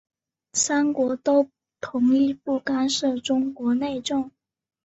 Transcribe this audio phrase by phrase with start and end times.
[0.53, 4.31] 三国都同意不干涉中国内政。